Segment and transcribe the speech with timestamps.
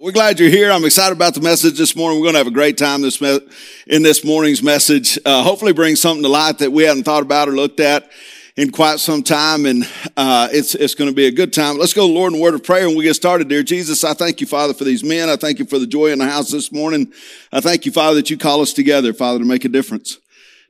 [0.00, 0.70] We're glad you're here.
[0.70, 2.20] I'm excited about the message this morning.
[2.20, 3.40] We're going to have a great time this me-
[3.88, 5.18] in this morning's message.
[5.24, 8.08] Uh, hopefully, bring something to light that we hadn't thought about or looked at
[8.54, 11.78] in quite some time, and uh, it's it's going to be a good time.
[11.78, 13.48] Let's go, Lord, in word of prayer, and we get started.
[13.48, 15.28] Dear Jesus, I thank you, Father, for these men.
[15.28, 17.12] I thank you for the joy in the house this morning.
[17.52, 20.18] I thank you, Father, that you call us together, Father, to make a difference,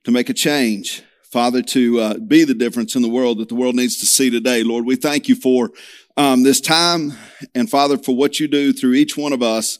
[0.05, 1.03] to make a change.
[1.25, 4.31] Father, to uh, be the difference in the world that the world needs to see
[4.31, 4.63] today.
[4.63, 5.71] Lord, we thank you for
[6.19, 7.13] um, this time
[7.55, 9.79] and Father, for what you do through each one of us,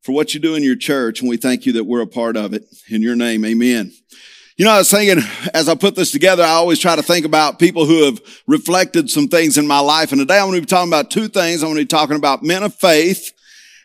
[0.00, 1.20] for what you do in your church.
[1.20, 2.64] And we thank you that we're a part of it.
[2.88, 3.92] In your name, amen.
[4.56, 7.26] You know, I was thinking as I put this together, I always try to think
[7.26, 10.10] about people who have reflected some things in my life.
[10.10, 11.62] And today I'm going to be talking about two things.
[11.62, 13.33] I'm going to be talking about men of faith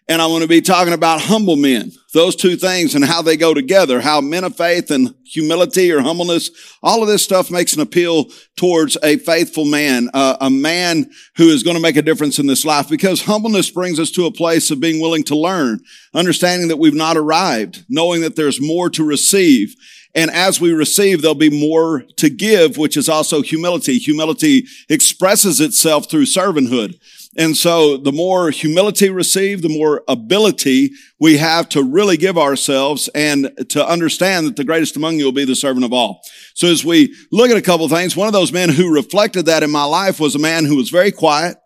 [0.09, 1.91] and I'm going to be talking about humble men.
[2.13, 6.01] Those two things and how they go together, how men of faith and humility or
[6.01, 6.49] humbleness,
[6.81, 8.25] all of this stuff makes an appeal
[8.57, 12.47] towards a faithful man, uh, a man who is going to make a difference in
[12.47, 15.79] this life because humbleness brings us to a place of being willing to learn,
[16.15, 19.75] understanding that we've not arrived, knowing that there's more to receive.
[20.15, 23.99] And as we receive, there'll be more to give, which is also humility.
[23.99, 26.99] Humility expresses itself through servanthood.
[27.37, 33.07] And so the more humility received, the more ability we have to really give ourselves
[33.13, 36.21] and to understand that the greatest among you will be the servant of all.
[36.55, 39.61] So as we look at a couple things, one of those men who reflected that
[39.61, 41.57] in my life was a man who was very quiet,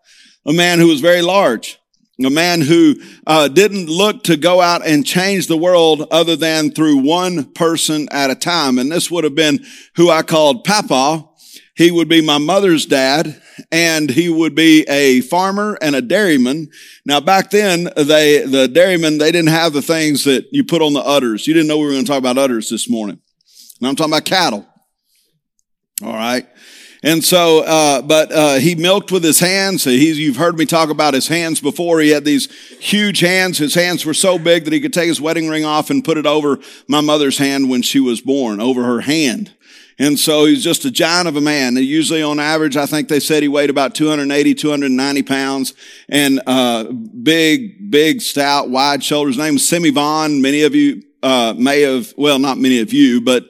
[0.44, 1.78] a man who was very large,
[2.22, 2.94] a man who
[3.26, 8.06] uh, didn't look to go out and change the world other than through one person
[8.12, 8.78] at a time.
[8.78, 9.64] And this would have been
[9.96, 11.26] who I called Papa.
[11.76, 13.40] He would be my mother's dad
[13.72, 16.70] and he would be a farmer and a dairyman.
[17.04, 20.92] Now back then, they, the dairymen, they didn't have the things that you put on
[20.92, 21.46] the udders.
[21.46, 23.20] You didn't know we were going to talk about udders this morning.
[23.80, 24.66] And I'm talking about cattle.
[26.02, 26.46] All right.
[27.04, 29.84] And so, uh, but uh, he milked with his hands.
[29.84, 32.00] He's, you've heard me talk about his hands before.
[32.00, 33.58] He had these huge hands.
[33.58, 36.16] His hands were so big that he could take his wedding ring off and put
[36.16, 36.58] it over
[36.88, 39.54] my mother's hand when she was born, over her hand.
[39.98, 41.76] And so he's just a giant of a man.
[41.76, 45.74] Usually on average, I think they said he weighed about 280, 290 pounds
[46.08, 49.36] and, uh, big, big, stout, wide shoulders.
[49.36, 50.42] His name was Simi Vaughn.
[50.42, 53.44] Many of you, uh, may have, well, not many of you, but,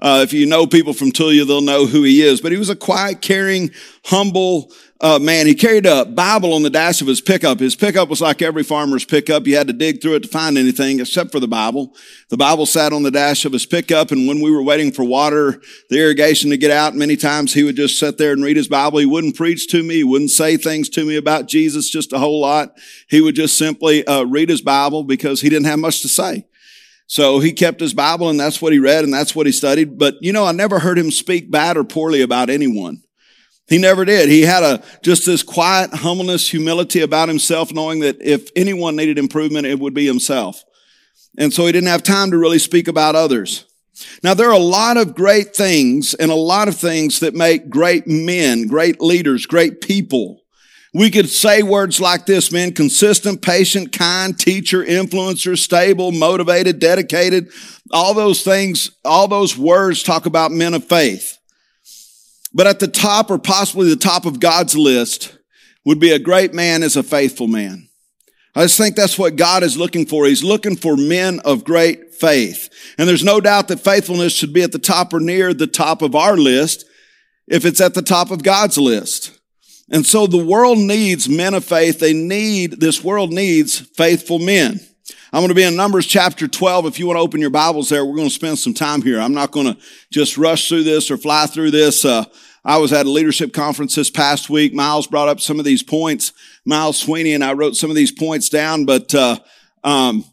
[0.00, 2.40] uh, if you know people from Tulia, they'll know who he is.
[2.40, 3.70] But he was a quiet, caring,
[4.06, 4.72] humble,
[5.02, 7.58] uh, man, he carried a Bible on the dash of his pickup.
[7.58, 9.46] His pickup was like every farmer's pickup.
[9.46, 11.96] You had to dig through it to find anything except for the Bible.
[12.28, 14.10] The Bible sat on the dash of his pickup.
[14.10, 17.62] And when we were waiting for water, the irrigation to get out, many times he
[17.62, 18.98] would just sit there and read his Bible.
[18.98, 19.96] He wouldn't preach to me.
[19.96, 22.76] He wouldn't say things to me about Jesus just a whole lot.
[23.08, 26.46] He would just simply uh, read his Bible because he didn't have much to say.
[27.06, 29.98] So he kept his Bible and that's what he read and that's what he studied.
[29.98, 33.02] But you know, I never heard him speak bad or poorly about anyone.
[33.70, 34.28] He never did.
[34.28, 39.16] He had a, just this quiet humbleness, humility about himself, knowing that if anyone needed
[39.16, 40.64] improvement, it would be himself.
[41.38, 43.64] And so he didn't have time to really speak about others.
[44.24, 47.70] Now, there are a lot of great things and a lot of things that make
[47.70, 50.42] great men, great leaders, great people.
[50.92, 57.50] We could say words like this, men, consistent, patient, kind, teacher, influencer, stable, motivated, dedicated.
[57.92, 61.38] All those things, all those words talk about men of faith.
[62.52, 65.36] But at the top or possibly the top of God's list
[65.84, 67.88] would be a great man is a faithful man.
[68.54, 70.26] I just think that's what God is looking for.
[70.26, 72.68] He's looking for men of great faith.
[72.98, 76.02] And there's no doubt that faithfulness should be at the top or near the top
[76.02, 76.84] of our list
[77.46, 79.38] if it's at the top of God's list.
[79.90, 81.98] And so the world needs men of faith.
[81.98, 84.80] They need, this world needs faithful men.
[85.32, 86.86] I'm going to be in Numbers chapter 12.
[86.86, 89.20] If you want to open your Bibles there, we're going to spend some time here.
[89.20, 92.04] I'm not going to just rush through this or fly through this.
[92.04, 92.24] Uh,
[92.64, 94.74] I was at a leadership conference this past week.
[94.74, 96.32] Miles brought up some of these points.
[96.64, 99.38] Miles Sweeney and I wrote some of these points down, but, uh,
[99.84, 100.24] um,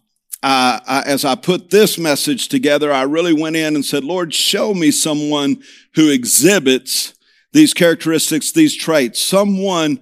[0.43, 4.33] I, I, as I put this message together, I really went in and said, Lord,
[4.33, 5.63] show me someone
[5.95, 7.13] who exhibits
[7.53, 9.99] these characteristics, these traits, someone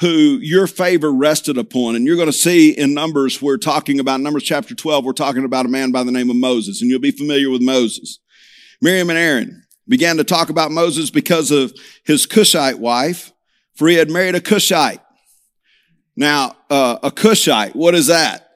[0.00, 1.96] who your favor rested upon.
[1.96, 5.44] And you're going to see in Numbers, we're talking about Numbers chapter 12, we're talking
[5.44, 8.20] about a man by the name of Moses, and you'll be familiar with Moses.
[8.80, 11.72] Miriam and Aaron began to talk about Moses because of
[12.04, 13.32] his Cushite wife,
[13.74, 15.00] for he had married a Cushite.
[16.16, 18.47] Now, uh, a Cushite, what is that?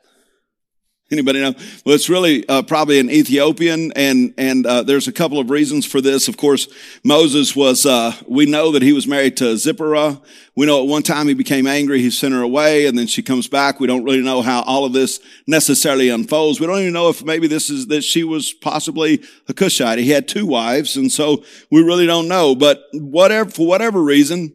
[1.13, 1.55] Anybody know?
[1.85, 5.85] Well, it's really uh, probably an Ethiopian, and and uh, there's a couple of reasons
[5.85, 6.27] for this.
[6.27, 6.69] Of course,
[7.05, 7.85] Moses was.
[7.85, 10.23] Uh, we know that he was married to Zipporah.
[10.57, 13.23] We know at one time he became angry, he sent her away, and then she
[13.23, 13.79] comes back.
[13.79, 16.61] We don't really know how all of this necessarily unfolds.
[16.61, 19.99] We don't even know if maybe this is that she was possibly a Cushite.
[19.99, 22.55] He had two wives, and so we really don't know.
[22.55, 24.55] But whatever, for whatever reason,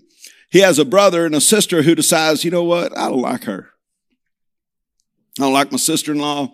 [0.49, 3.43] he has a brother and a sister who decides, you know what, I don't like
[3.43, 3.69] her.
[5.39, 6.53] I don't like my sister-in-law.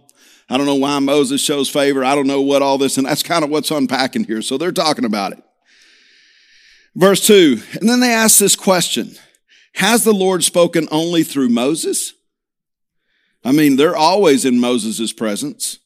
[0.50, 2.04] I don't know why Moses shows favor.
[2.04, 4.42] I don't know what all this, and that's kind of what's unpacking here.
[4.42, 5.44] So they're talking about it.
[6.96, 9.16] Verse two, and then they ask this question.
[9.76, 12.14] Has the Lord spoken only through Moses?
[13.44, 15.80] I mean, they're always in Moses' presence.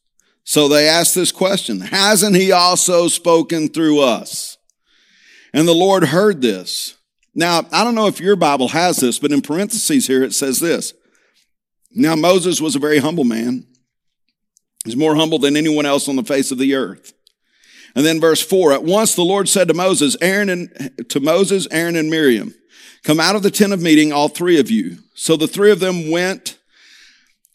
[0.43, 4.57] So they ask this question, hasn't he also spoken through us?
[5.53, 6.97] And the Lord heard this.
[7.33, 10.59] Now, I don't know if your Bible has this, but in parentheses here it says
[10.59, 10.93] this.
[11.91, 13.65] Now, Moses was a very humble man.
[14.85, 17.13] He's more humble than anyone else on the face of the earth.
[17.95, 21.67] And then verse four, at once the Lord said to Moses, Aaron and to Moses,
[21.71, 22.53] Aaron and Miriam,
[23.03, 24.97] come out of the tent of meeting, all three of you.
[25.15, 26.59] So the three of them went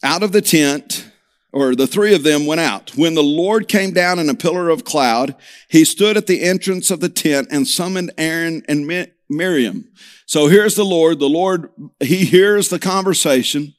[0.03, 1.09] out of the tent,
[1.53, 2.91] or the three of them went out.
[2.97, 5.35] When the Lord came down in a pillar of cloud,
[5.69, 9.89] he stood at the entrance of the tent and summoned Aaron and Miriam.
[10.25, 11.19] So here's the Lord.
[11.19, 11.69] The Lord,
[12.01, 13.75] he hears the conversation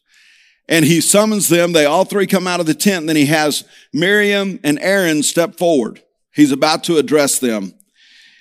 [0.69, 1.72] and he summons them.
[1.72, 3.06] They all three come out of the tent.
[3.06, 6.02] Then he has Miriam and Aaron step forward.
[6.32, 7.75] He's about to address them.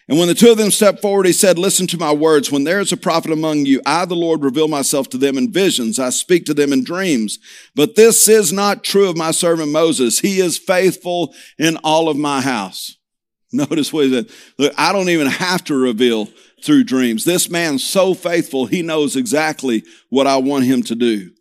[0.10, 2.52] And when the two of them stepped forward, he said, listen to my words.
[2.52, 5.52] When there is a prophet among you, I, the Lord, reveal myself to them in
[5.52, 5.98] visions.
[5.98, 7.40] I speak to them in dreams.
[7.74, 10.20] But this is not true of my servant Moses.
[10.20, 12.98] He is faithful in all of my house.
[13.54, 14.30] Notice what he said.
[14.58, 16.28] Look, I don't even have to reveal
[16.64, 17.24] through dreams.
[17.24, 18.66] This man's so faithful.
[18.66, 21.32] He knows exactly what I want him to do.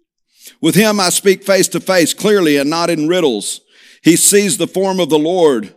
[0.60, 3.60] With him, I speak face to face clearly and not in riddles.
[4.02, 5.74] He sees the form of the Lord.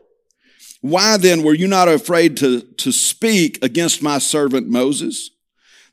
[0.82, 5.32] Why then were you not afraid to, to speak against my servant Moses?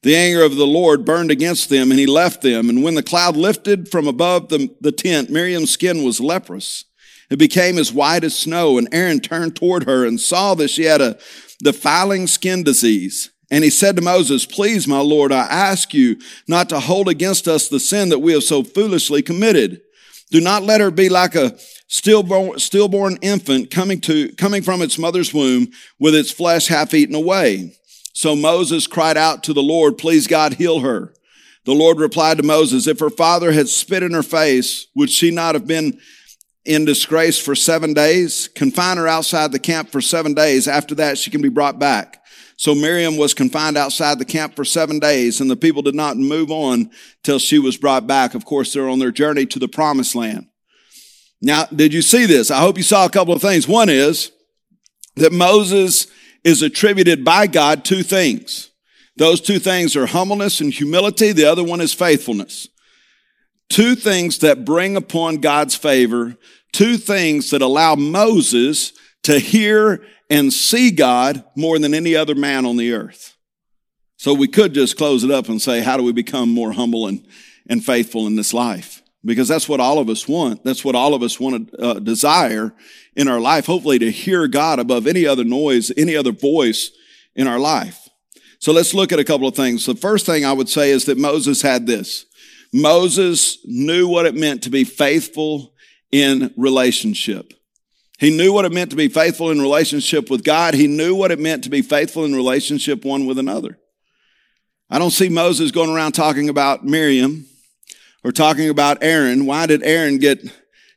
[0.02, 2.69] The anger of the Lord burned against them and he left them.
[2.69, 6.84] And when the cloud lifted from above the, the tent, Miriam's skin was leprous.
[7.30, 10.84] It became as white as snow and Aaron turned toward her and saw that she
[10.84, 11.19] had a
[11.62, 13.31] defiling skin disease.
[13.52, 16.16] And he said to Moses, please, my Lord, I ask you
[16.49, 19.82] not to hold against us the sin that we have so foolishly committed.
[20.31, 24.99] Do not let her be like a stillborn, stillborn infant coming to, coming from its
[24.99, 27.76] mother's womb with its flesh half eaten away.
[28.14, 31.12] So Moses cried out to the Lord, please God, heal her.
[31.66, 35.31] The Lord replied to Moses, if her father had spit in her face, would she
[35.31, 36.00] not have been
[36.64, 38.48] in disgrace for seven days?
[38.48, 40.66] Confine her outside the camp for seven days.
[40.66, 42.21] After that, she can be brought back.
[42.62, 46.16] So Miriam was confined outside the camp for seven days, and the people did not
[46.16, 46.92] move on
[47.24, 48.36] till she was brought back.
[48.36, 50.46] Of course, they're on their journey to the promised land.
[51.40, 52.52] Now, did you see this?
[52.52, 53.66] I hope you saw a couple of things.
[53.66, 54.30] One is
[55.16, 56.06] that Moses
[56.44, 58.70] is attributed by God two things.
[59.16, 61.32] Those two things are humbleness and humility.
[61.32, 62.68] The other one is faithfulness.
[63.70, 66.36] Two things that bring upon God's favor,
[66.70, 68.92] two things that allow Moses
[69.24, 73.37] to hear and see God more than any other man on the earth.
[74.17, 77.06] So we could just close it up and say, how do we become more humble
[77.06, 77.26] and,
[77.69, 79.02] and faithful in this life?
[79.23, 80.64] Because that's what all of us want.
[80.64, 82.73] That's what all of us want to uh, desire
[83.14, 83.67] in our life.
[83.67, 86.93] Hopefully to hear God above any other noise, any other voice
[87.37, 88.08] in our life.
[88.58, 89.84] So let's look at a couple of things.
[89.84, 92.25] The first thing I would say is that Moses had this.
[92.73, 95.75] Moses knew what it meant to be faithful
[96.11, 97.52] in relationship.
[98.18, 100.74] He knew what it meant to be faithful in relationship with God.
[100.74, 103.78] He knew what it meant to be faithful in relationship one with another.
[104.88, 107.46] I don't see Moses going around talking about Miriam
[108.22, 109.46] or talking about Aaron.
[109.46, 110.44] Why did Aaron get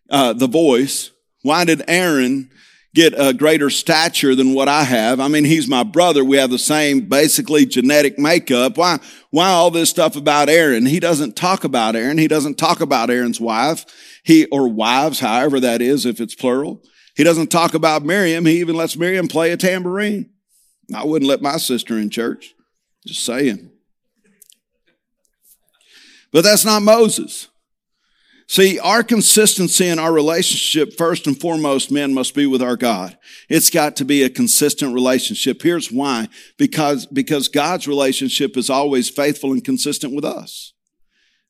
[0.09, 1.11] uh, the voice?
[1.41, 2.51] Why did Aaron
[2.93, 5.19] get a greater stature than what I have?
[5.19, 6.23] I mean, he's my brother.
[6.23, 8.77] We have the same basically genetic makeup.
[8.77, 8.99] Why,
[9.31, 10.85] why all this stuff about Aaron?
[10.85, 12.17] He doesn't talk about Aaron.
[12.17, 13.85] He doesn't talk about Aaron's wife.
[14.23, 16.81] He, or wives, however that is, if it's plural.
[17.15, 18.45] He doesn't talk about Miriam.
[18.45, 20.29] He even lets Miriam play a tambourine.
[20.93, 22.53] I wouldn't let my sister in church.
[23.05, 23.71] Just saying.
[26.31, 27.47] But that's not Moses.
[28.47, 33.17] See, our consistency in our relationship, first and foremost, men must be with our God.
[33.49, 35.63] It's got to be a consistent relationship.
[35.63, 36.27] Here's why.
[36.57, 40.73] Because, because God's relationship is always faithful and consistent with us.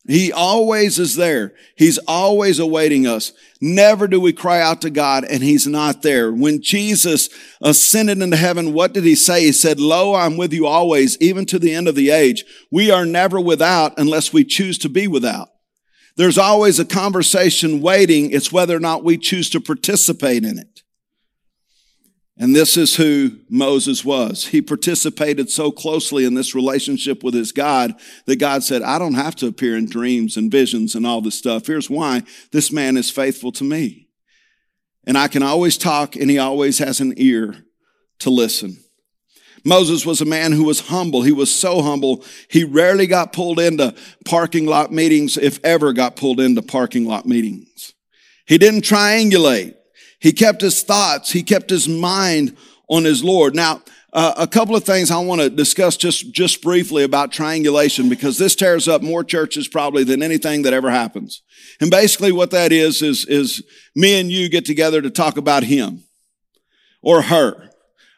[0.07, 1.53] He always is there.
[1.75, 3.33] He's always awaiting us.
[3.59, 6.31] Never do we cry out to God and he's not there.
[6.31, 9.45] When Jesus ascended into heaven, what did he say?
[9.45, 12.45] He said, Lo, I'm with you always, even to the end of the age.
[12.69, 15.49] We are never without unless we choose to be without.
[16.17, 18.31] There's always a conversation waiting.
[18.31, 20.83] It's whether or not we choose to participate in it.
[22.37, 24.47] And this is who Moses was.
[24.47, 29.13] He participated so closely in this relationship with his God that God said, I don't
[29.13, 31.65] have to appear in dreams and visions and all this stuff.
[31.65, 34.09] Here's why this man is faithful to me.
[35.07, 37.55] And I can always talk and he always has an ear
[38.19, 38.79] to listen.
[39.63, 41.23] Moses was a man who was humble.
[41.23, 46.15] He was so humble, he rarely got pulled into parking lot meetings, if ever got
[46.15, 47.93] pulled into parking lot meetings.
[48.45, 49.75] He didn't triangulate.
[50.25, 52.57] He kept his thoughts, he kept his mind
[52.89, 53.53] on his Lord.
[53.53, 58.09] Now, uh, a couple of things I want to discuss just, just briefly about triangulation
[58.09, 61.43] because this tears up more churches probably than anything that ever happens.
[61.79, 63.61] And basically what that is, is, is
[63.95, 66.05] me and you get together to talk about him
[67.03, 67.69] or her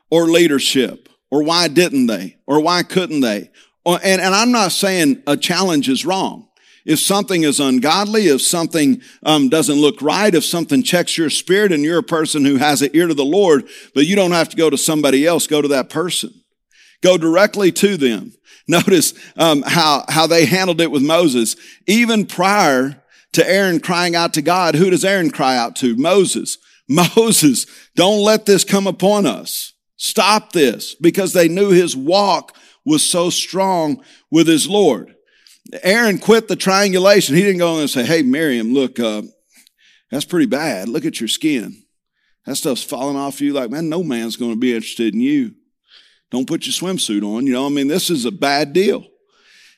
[0.10, 3.52] or leadership or why didn't they or why couldn't they?
[3.86, 6.47] And, and I'm not saying a challenge is wrong.
[6.88, 11.74] If something is ungodly, if something um, doesn't look right, if something checks your spirit
[11.74, 14.48] and you're a person who has an ear to the Lord, but you don't have
[14.50, 16.32] to go to somebody else, go to that person.
[17.04, 18.32] Go directly to them.
[18.70, 21.58] Notice um, how, how they handled it with Moses.
[21.88, 23.04] Even prior
[23.34, 25.98] to Aaron crying out to God, who does Aaron cry out to?
[25.98, 26.58] Moses.
[26.88, 27.66] Moses,
[27.98, 29.74] don't let this come upon us.
[29.98, 34.02] Stop this because they knew his walk was so strong
[34.32, 35.17] with his Lord.
[35.84, 37.36] Aaron quit the triangulation.
[37.36, 39.24] He didn't go in and say, Hey, Miriam, look, uh,
[40.12, 40.90] that's pretty bad.
[40.90, 41.84] Look at your skin.
[42.46, 43.54] That stuff's falling off you.
[43.54, 45.54] Like, man, no man's going to be interested in you.
[46.32, 47.46] Don't put your swimsuit on.
[47.46, 49.06] You know, I mean, this is a bad deal.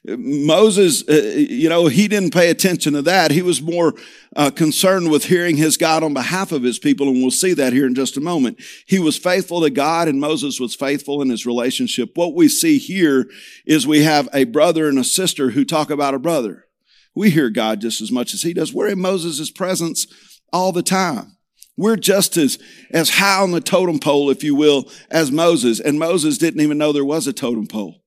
[0.05, 3.31] Moses, uh, you know, he didn't pay attention to that.
[3.31, 3.95] He was more
[4.35, 7.73] uh, concerned with hearing his God on behalf of his people, and we'll see that
[7.73, 8.61] here in just a moment.
[8.85, 12.11] He was faithful to God, and Moses was faithful in his relationship.
[12.15, 13.29] What we see here
[13.65, 16.65] is we have a brother and a sister who talk about a brother.
[17.13, 18.73] We hear God just as much as he does.
[18.73, 20.07] We're in Moses' presence
[20.53, 21.35] all the time.
[21.75, 22.57] We're just as,
[22.91, 25.79] as high on the totem pole, if you will, as Moses.
[25.79, 28.01] And Moses didn't even know there was a totem pole.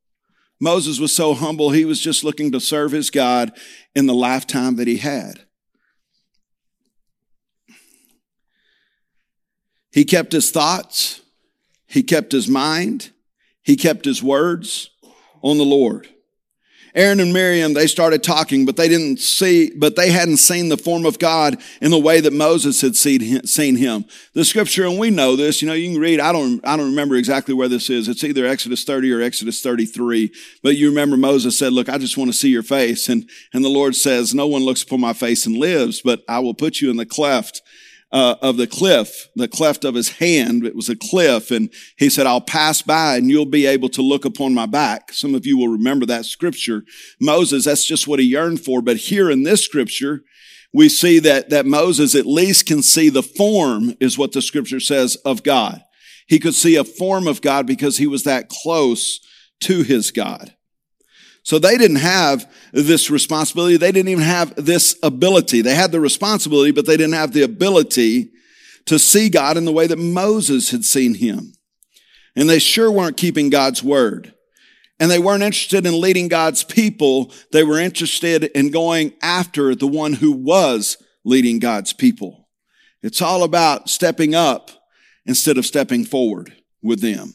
[0.63, 3.51] Moses was so humble, he was just looking to serve his God
[3.97, 5.41] in the lifetime that he had.
[9.91, 11.21] He kept his thoughts,
[11.85, 13.11] he kept his mind,
[13.65, 14.91] he kept his words
[15.43, 16.09] on the Lord.
[16.95, 20.77] Aaron and Miriam, they started talking, but they didn't see, but they hadn't seen the
[20.77, 24.05] form of God in the way that Moses had seen him.
[24.35, 26.91] The scripture, and we know this, you know, you can read, I don't, I don't
[26.91, 28.09] remember exactly where this is.
[28.09, 30.33] It's either Exodus 30 or Exodus 33.
[30.63, 33.09] But you remember Moses said, look, I just want to see your face.
[33.09, 36.41] And, and the Lord says, no one looks upon my face and lives, but I
[36.41, 37.63] will put you in the cleft
[38.13, 40.65] uh, of the cliff, the cleft of his hand.
[40.67, 41.51] It was a cliff.
[41.51, 45.13] And he said, I'll pass by and you'll be able to look upon my back.
[45.13, 46.85] Some of you will remember that scripture.
[47.21, 48.83] Moses, that's just what he yearned for.
[48.83, 50.23] But here in this scripture,
[50.75, 54.81] we see that, that Moses at least can see the form is what the scripture
[54.81, 55.83] says of God.
[56.29, 59.21] He could see a form of God because he was that close
[59.63, 60.55] to his God.
[61.45, 63.77] So they didn't have this responsibility.
[63.77, 65.63] They didn't even have this ability.
[65.63, 68.31] They had the responsibility, but they didn't have the ability
[68.87, 71.53] to see God in the way that Moses had seen him.
[72.37, 74.35] And they sure weren't keeping God's word.
[75.01, 77.33] And they weren't interested in leading God's people.
[77.51, 82.49] They were interested in going after the one who was leading God's people.
[83.03, 84.71] It's all about stepping up
[85.27, 87.35] instead of stepping forward with them.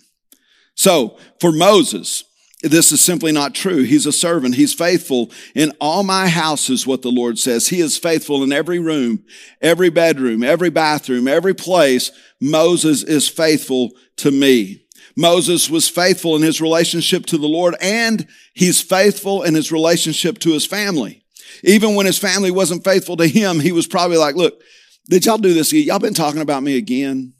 [0.76, 2.24] So for Moses,
[2.68, 3.84] this is simply not true.
[3.84, 4.56] He's a servant.
[4.56, 7.68] He's faithful in all my houses, what the Lord says.
[7.70, 9.24] He is faithful in every room,
[9.62, 12.12] every bedroom, every bathroom, every place.
[12.40, 14.86] Moses is faithful to me.
[15.16, 20.38] Moses was faithful in his relationship to the Lord and he's faithful in his relationship
[20.40, 21.24] to his family.
[21.64, 24.62] Even when his family wasn't faithful to him, he was probably like, look,
[25.10, 25.74] did y'all do this?
[25.74, 27.34] Y'all been talking about me again?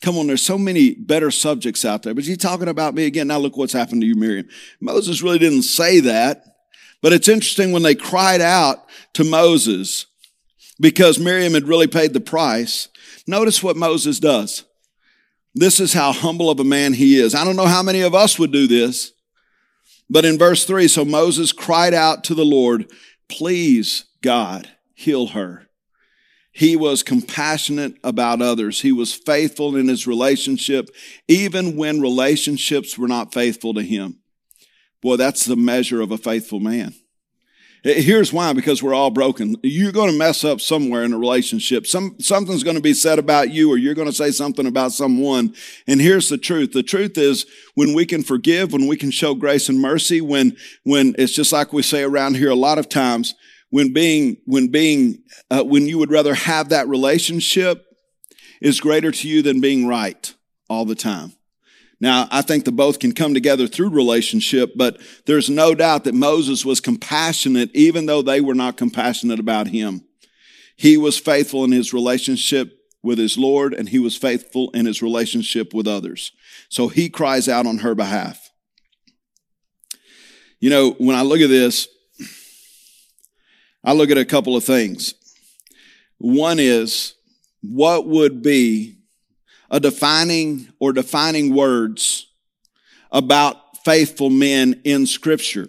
[0.00, 3.28] Come on, there's so many better subjects out there, but you talking about me again.
[3.28, 4.48] Now look what's happened to you, Miriam.
[4.80, 6.42] Moses really didn't say that,
[7.02, 10.06] but it's interesting when they cried out to Moses
[10.80, 12.88] because Miriam had really paid the price.
[13.26, 14.64] Notice what Moses does.
[15.54, 17.34] This is how humble of a man he is.
[17.34, 19.12] I don't know how many of us would do this,
[20.08, 22.90] but in verse three, so Moses cried out to the Lord,
[23.28, 25.66] please God, heal her.
[26.60, 28.82] He was compassionate about others.
[28.82, 30.90] He was faithful in his relationship,
[31.26, 34.18] even when relationships were not faithful to him.
[35.00, 36.92] Boy, that's the measure of a faithful man.
[37.82, 39.56] Here's why, because we're all broken.
[39.62, 41.86] You're going to mess up somewhere in a relationship.
[41.86, 44.92] Some, something's going to be said about you or you're going to say something about
[44.92, 45.54] someone.
[45.86, 46.72] And here's the truth.
[46.72, 50.58] The truth is when we can forgive, when we can show grace and mercy, when,
[50.82, 53.34] when it's just like we say around here a lot of times,
[53.70, 57.86] when being, when being, uh, when you would rather have that relationship
[58.60, 60.34] is greater to you than being right
[60.68, 61.32] all the time.
[62.00, 66.14] Now, I think the both can come together through relationship, but there's no doubt that
[66.14, 70.04] Moses was compassionate even though they were not compassionate about him.
[70.76, 72.72] He was faithful in his relationship
[73.02, 76.32] with his Lord and he was faithful in his relationship with others.
[76.70, 78.50] So he cries out on her behalf.
[80.58, 81.86] You know, when I look at this,
[83.82, 85.14] I look at a couple of things.
[86.18, 87.14] One is
[87.62, 88.96] what would be
[89.70, 92.26] a defining or defining words
[93.10, 95.68] about faithful men in scripture.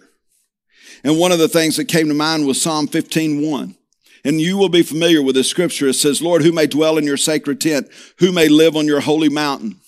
[1.04, 3.76] And one of the things that came to mind was Psalm 15:1.
[4.24, 5.88] And you will be familiar with this scripture.
[5.88, 7.88] It says, Lord, who may dwell in your sacred tent?
[8.18, 9.80] Who may live on your holy mountain?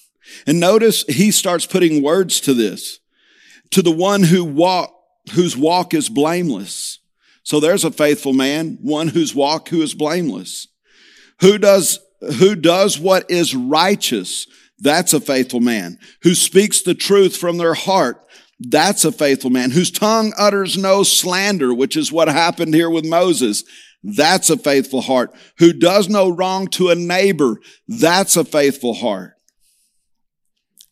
[0.46, 2.98] And notice he starts putting words to this.
[3.70, 4.92] To the one who walk,
[5.34, 6.98] whose walk is blameless.
[7.44, 10.66] So there's a faithful man, one whose walk who is blameless.
[11.40, 12.00] Who does,
[12.38, 14.46] who does what is righteous?
[14.78, 15.98] That's a faithful man.
[16.22, 18.24] Who speaks the truth from their heart?
[18.58, 19.72] That's a faithful man.
[19.72, 23.62] Whose tongue utters no slander, which is what happened here with Moses.
[24.02, 25.34] That's a faithful heart.
[25.58, 27.60] Who does no wrong to a neighbor.
[27.86, 29.34] That's a faithful heart.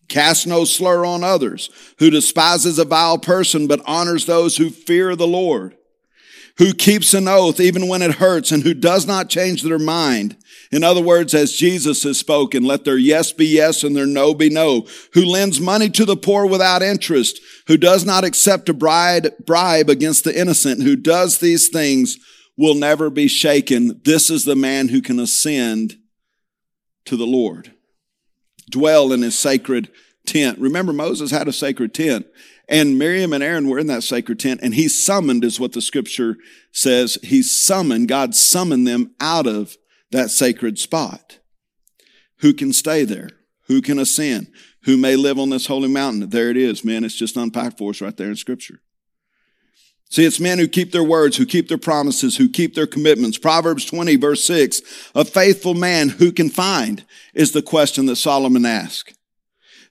[0.09, 1.71] Cast no slur on others.
[1.99, 5.77] Who despises a vile person, but honors those who fear the Lord
[6.59, 10.37] who keeps an oath even when it hurts and who does not change their mind.
[10.71, 14.35] In other words, as Jesus has spoken, let their yes be yes and their no
[14.35, 18.75] be no, who lends money to the poor without interest, who does not accept a
[18.75, 22.17] bribe, against the innocent, who does these things
[22.57, 24.01] will never be shaken.
[24.05, 25.97] This is the man who can ascend
[27.05, 27.75] to the Lord.
[28.71, 29.91] Dwell in his sacred
[30.27, 30.59] tent.
[30.59, 32.27] Remember, Moses had a sacred tent.
[32.69, 35.81] And Miriam and Aaron were in that sacred tent, and he summoned, is what the
[35.81, 36.37] scripture
[36.71, 37.19] says.
[37.23, 39.77] He summoned, God summoned them out of
[40.11, 41.39] that sacred spot.
[42.39, 43.31] Who can stay there?
[43.67, 44.49] Who can ascend?
[44.85, 46.29] Who may live on this holy mountain?
[46.29, 47.05] There it is, man.
[47.05, 48.81] It's just unpacked for us right there in scripture.
[50.11, 53.39] See, it's men who keep their words, who keep their promises, who keep their commitments.
[53.39, 54.83] Proverbs 20 verse 6,
[55.15, 59.15] a faithful man who can find is the question that Solomon asked.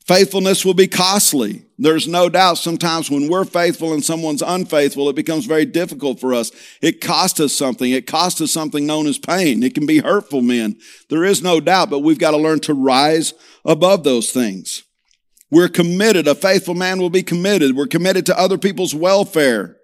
[0.05, 1.63] Faithfulness will be costly.
[1.77, 6.33] There's no doubt sometimes when we're faithful and someone's unfaithful, it becomes very difficult for
[6.33, 6.51] us.
[6.81, 7.91] It costs us something.
[7.91, 9.61] It costs us something known as pain.
[9.61, 10.77] It can be hurtful, men.
[11.09, 14.83] There is no doubt, but we've got to learn to rise above those things.
[15.51, 16.27] We're committed.
[16.27, 17.75] A faithful man will be committed.
[17.75, 19.77] We're committed to other people's welfare.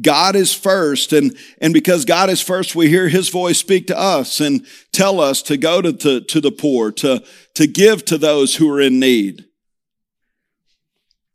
[0.00, 1.12] God is first.
[1.12, 5.20] And, and because God is first, we hear his voice speak to us and tell
[5.20, 7.22] us to go to, to, to the poor, to,
[7.54, 9.44] to give to those who are in need.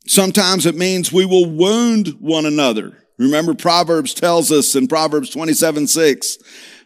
[0.07, 2.97] Sometimes it means we will wound one another.
[3.17, 6.37] Remember, Proverbs tells us in Proverbs 27 6,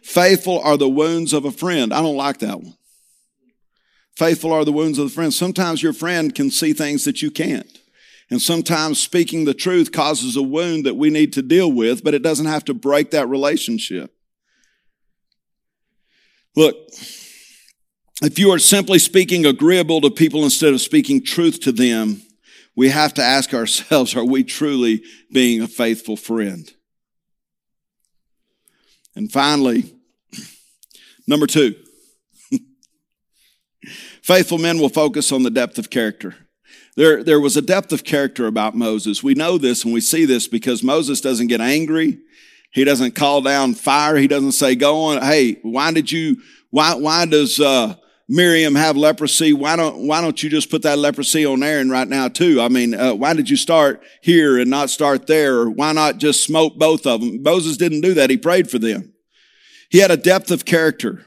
[0.02, 1.92] faithful are the wounds of a friend.
[1.92, 2.74] I don't like that one.
[4.16, 5.32] Faithful are the wounds of the friend.
[5.32, 7.78] Sometimes your friend can see things that you can't.
[8.30, 12.14] And sometimes speaking the truth causes a wound that we need to deal with, but
[12.14, 14.10] it doesn't have to break that relationship.
[16.56, 16.76] Look,
[18.22, 22.22] if you are simply speaking agreeable to people instead of speaking truth to them,
[22.74, 26.72] we have to ask ourselves, are we truly being a faithful friend?
[29.14, 29.94] And finally,
[31.26, 31.74] number two,
[34.22, 36.34] faithful men will focus on the depth of character.
[36.96, 39.22] There, there was a depth of character about Moses.
[39.22, 42.18] We know this and we see this because Moses doesn't get angry.
[42.70, 44.16] He doesn't call down fire.
[44.16, 45.22] He doesn't say, go on.
[45.22, 46.38] Hey, why did you,
[46.70, 47.96] why, why does, uh,
[48.32, 49.52] Miriam have leprosy?
[49.52, 52.62] Why don't, why don't you just put that leprosy on Aaron right now too?
[52.62, 55.58] I mean, uh, why did you start here and not start there?
[55.58, 57.42] Or why not just smoke both of them?
[57.42, 58.30] Moses didn't do that.
[58.30, 59.12] He prayed for them.
[59.90, 61.26] He had a depth of character.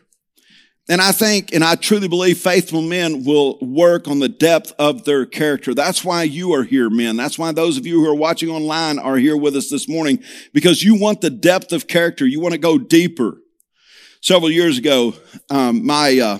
[0.89, 5.05] And I think, and I truly believe faithful men will work on the depth of
[5.05, 5.75] their character.
[5.75, 7.17] That's why you are here, men.
[7.17, 10.23] That's why those of you who are watching online are here with us this morning
[10.53, 12.25] because you want the depth of character.
[12.25, 13.37] You want to go deeper.
[14.21, 15.13] Several years ago,
[15.51, 16.39] um, my, uh,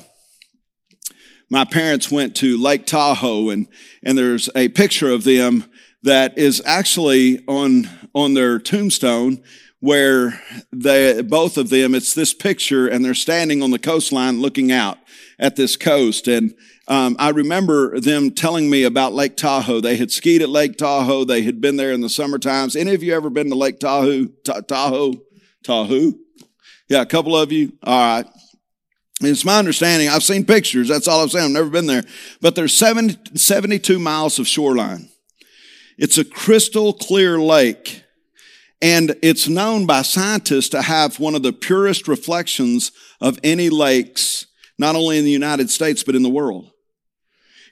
[1.50, 3.68] my parents went to Lake Tahoe and,
[4.04, 5.66] and there's a picture of them
[6.04, 9.44] that is actually on, on their tombstone
[9.80, 14.72] where they, both of them, it's this picture and they're standing on the coastline looking
[14.72, 14.98] out
[15.40, 16.28] at this coast.
[16.28, 16.56] And,
[16.88, 19.82] um, I remember them telling me about Lake Tahoe.
[19.82, 21.24] They had skied at Lake Tahoe.
[21.24, 22.76] They had been there in the summer times.
[22.76, 24.28] Any of you ever been to Lake Tahoe?
[24.44, 25.14] Tahoe?
[25.64, 26.14] Tahoe?
[26.88, 27.74] Yeah, a couple of you.
[27.82, 28.26] All right.
[29.32, 32.04] It's my understanding, I've seen pictures, that's all I'm saying, I've never been there,
[32.42, 35.10] but there's 70, 72 miles of shoreline.
[35.98, 38.04] It's a crystal clear lake,
[38.82, 44.48] and it's known by scientists to have one of the purest reflections of any lakes,
[44.78, 46.72] not only in the United States, but in the world.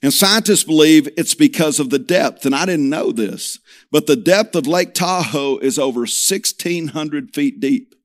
[0.02, 3.60] And scientists believe it's because of the depth, and I didn't know this,
[3.92, 7.96] but the depth of Lake Tahoe is over 1,600 feet deep.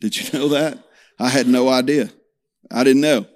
[0.00, 0.78] Did you know that?
[1.18, 2.10] I had no idea.
[2.72, 3.26] I didn't know.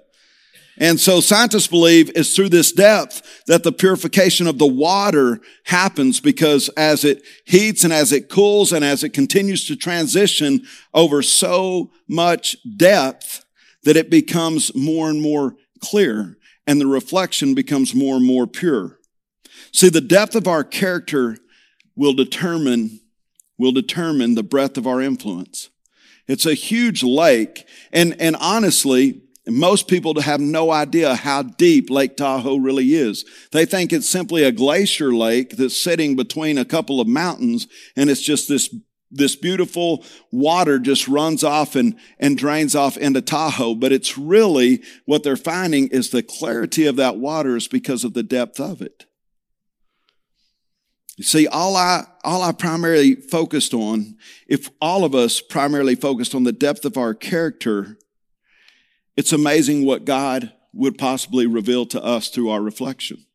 [0.79, 6.19] And so scientists believe it's through this depth that the purification of the water happens
[6.19, 10.61] because as it heats and as it cools and as it continues to transition
[10.93, 13.43] over so much depth
[13.83, 18.99] that it becomes more and more clear and the reflection becomes more and more pure.
[19.71, 21.37] See, the depth of our character
[21.95, 22.99] will determine,
[23.57, 25.69] will determine the breadth of our influence.
[26.27, 27.65] It's a huge lake.
[27.91, 33.23] And, and honestly, most people have no idea how deep Lake Tahoe really is.
[33.51, 38.09] They think it's simply a glacier lake that's sitting between a couple of mountains and
[38.09, 38.73] it's just this
[39.09, 44.83] this beautiful water just runs off and, and drains off into Tahoe, but it's really
[45.05, 48.81] what they're finding is the clarity of that water is because of the depth of
[48.81, 49.05] it.
[51.17, 56.35] You see, all I, all I primarily focused on, if all of us primarily focused
[56.35, 57.97] on the depth of our character,
[59.17, 63.25] it's amazing what God would possibly reveal to us through our reflection.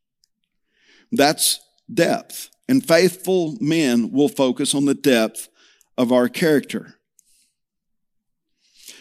[1.10, 1.60] That's
[1.92, 2.48] depth.
[2.68, 5.48] And faithful men will focus on the depth
[5.98, 6.94] of our character.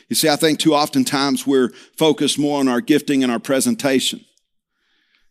[0.10, 3.39] You see, I think too often times we're focused more on our gifting and our
[3.39, 4.26] presentation.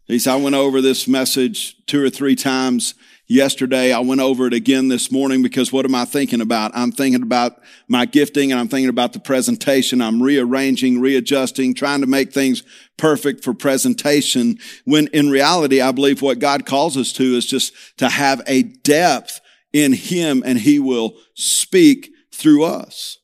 [0.07, 2.95] He said, I went over this message two or three times
[3.31, 3.93] yesterday.
[3.93, 6.73] I went over it again this morning because what am I thinking about?
[6.75, 10.03] I'm thinking about my gifting and I'm thinking about the presentation.
[10.03, 12.65] I'm rearranging, readjusting, trying to make things
[12.97, 14.59] perfect for presentation.
[14.85, 18.65] When in reality, I believe what God calls us to is just to have a
[18.65, 19.41] depth
[19.73, 23.19] in Him and He will speak through us.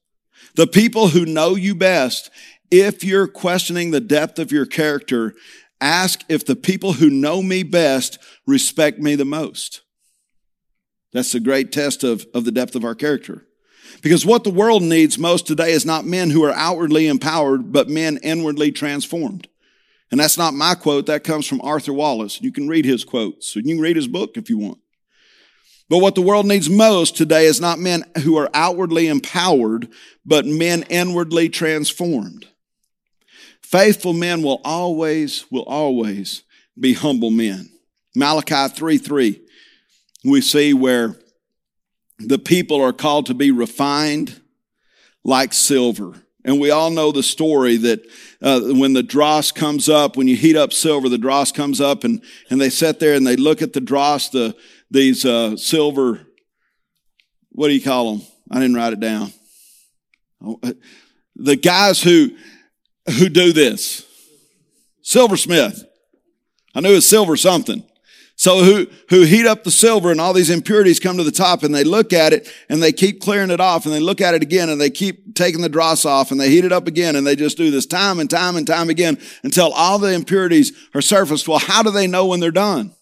[0.54, 2.30] The people who know you best,
[2.70, 5.34] if you're questioning the depth of your character,
[5.80, 9.82] ask if the people who know me best respect me the most.
[11.16, 13.46] That's the great test of, of the depth of our character.
[14.02, 17.88] Because what the world needs most today is not men who are outwardly empowered, but
[17.88, 19.48] men inwardly transformed.
[20.10, 21.06] And that's not my quote.
[21.06, 22.42] That comes from Arthur Wallace.
[22.42, 23.56] You can read his quotes.
[23.56, 24.76] You can read his book if you want.
[25.88, 29.88] But what the world needs most today is not men who are outwardly empowered,
[30.26, 32.46] but men inwardly transformed.
[33.62, 36.42] Faithful men will always, will always
[36.78, 37.70] be humble men.
[38.14, 39.45] Malachi 3 3
[40.30, 41.16] we see where
[42.18, 44.40] the people are called to be refined
[45.24, 46.14] like silver.
[46.44, 48.06] And we all know the story that
[48.40, 52.04] uh, when the dross comes up, when you heat up silver, the dross comes up
[52.04, 54.56] and, and they sit there and they look at the dross, the,
[54.90, 56.20] these uh, silver,
[57.50, 58.26] what do you call them?
[58.50, 59.32] I didn't write it down.
[60.40, 60.72] Oh, uh,
[61.34, 62.30] the guys who,
[63.18, 64.06] who do this.
[65.02, 65.84] Silversmith.
[66.74, 67.82] I knew it was silver something.
[68.38, 71.62] So who, who heat up the silver and all these impurities come to the top
[71.62, 74.34] and they look at it and they keep clearing it off and they look at
[74.34, 77.16] it again and they keep taking the dross off and they heat it up again
[77.16, 80.72] and they just do this time and time and time again until all the impurities
[80.94, 81.48] are surfaced.
[81.48, 82.94] Well, how do they know when they're done?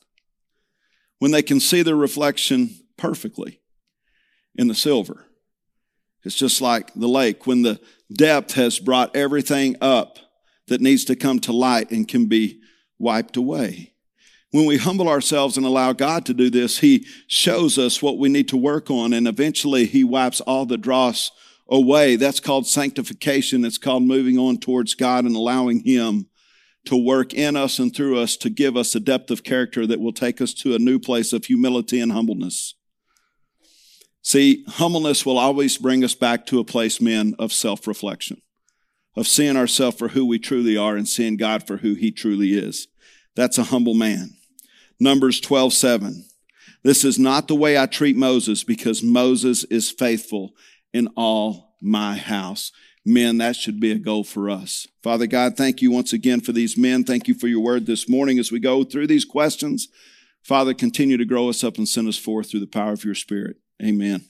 [1.19, 3.61] When they can see the reflection perfectly
[4.55, 5.27] in the silver.
[6.23, 7.81] It's just like the lake when the
[8.13, 10.19] depth has brought everything up
[10.69, 12.61] that needs to come to light and can be
[13.01, 13.94] wiped away.
[14.55, 18.29] When we humble ourselves and allow God to do this, He shows us what we
[18.29, 21.33] need to work on, and eventually He wipes all the dross
[21.69, 22.15] away.
[22.15, 23.65] That's called sanctification.
[23.65, 26.29] It's called moving on towards God and allowing Him
[26.85, 29.99] to work in us and through us to give us a depth of character that
[29.99, 32.77] will take us to a new place of humility and humbleness.
[34.23, 38.41] See, humbleness will always bring us back to a place, men, of self reflection,
[39.17, 42.55] of seeing ourselves for who we truly are and seeing God for who He truly
[42.55, 42.87] is.
[43.35, 44.37] That's a humble man.
[45.01, 46.25] Numbers 12, 7.
[46.83, 50.55] This is not the way I treat Moses because Moses is faithful
[50.93, 52.73] in all my house.
[53.07, 54.87] Men, that should be a goal for us.
[55.03, 57.05] Father God, thank you once again for these men.
[57.05, 59.89] Thank you for your word this morning as we go through these questions.
[60.43, 63.15] Father, continue to grow us up and send us forth through the power of your
[63.15, 63.57] spirit.
[63.83, 64.25] Amen.